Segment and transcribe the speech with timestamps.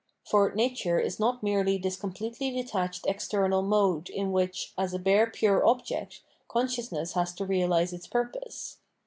[0.25, 5.27] For nature is not merely this completely detached external mode in which, as a bare
[5.29, 8.77] pure object, consciousness has to realise its purpose.